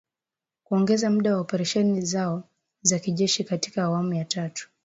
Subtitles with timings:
[0.63, 2.43] Kuongeza muda wa operesheni zao
[2.81, 4.69] za kijeshi katika awamu ya tatu